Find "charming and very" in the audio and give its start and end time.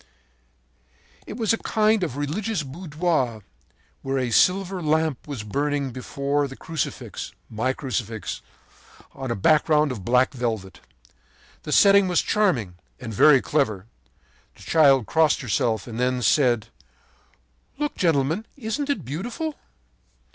12.23-13.43